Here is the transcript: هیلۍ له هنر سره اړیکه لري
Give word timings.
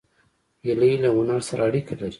هیلۍ 0.65 0.93
له 1.03 1.09
هنر 1.15 1.39
سره 1.49 1.61
اړیکه 1.69 1.93
لري 1.99 2.09